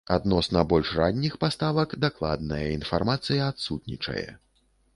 Адносна 0.13 0.61
больш 0.71 0.93
ранніх 0.99 1.33
паставак 1.43 1.93
дакладная 2.07 2.65
інфармацыя 2.79 3.41
адсутнічае. 3.51 4.29